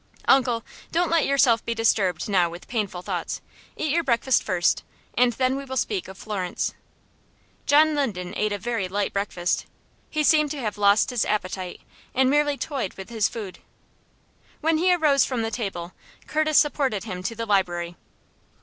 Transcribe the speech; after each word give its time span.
"Uncle, 0.27 0.63
don't 0.91 1.11
let 1.11 1.27
yourself 1.27 1.63
be 1.63 1.75
disturbed 1.75 2.27
now 2.27 2.49
with 2.49 2.67
painful 2.67 3.03
thoughts. 3.03 3.39
Eat 3.77 3.91
your 3.91 4.03
breakfast 4.03 4.41
first, 4.41 4.83
and 5.15 5.33
then 5.33 5.55
we 5.55 5.63
will 5.63 5.77
speak 5.77 6.07
of 6.07 6.17
Florence." 6.17 6.73
John 7.67 7.93
Linden 7.93 8.33
ate 8.35 8.51
a 8.51 8.57
very 8.57 8.87
light 8.87 9.13
breakfast. 9.13 9.67
He 10.09 10.23
seemed 10.23 10.49
to 10.49 10.59
have 10.59 10.79
lost 10.79 11.11
his 11.11 11.23
appetite 11.23 11.81
and 12.15 12.31
merely 12.31 12.57
toyed 12.57 12.95
with 12.95 13.09
his 13.11 13.29
food. 13.29 13.59
When 14.59 14.79
he 14.79 14.91
arose 14.91 15.23
from 15.23 15.43
the 15.43 15.51
table, 15.51 15.93
Curtis 16.25 16.57
supported 16.57 17.03
him 17.03 17.21
to 17.21 17.35
the 17.35 17.45
library. 17.45 17.95